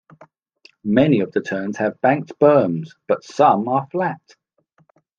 [0.83, 4.33] Many of the turns have banked berms, but some are flat.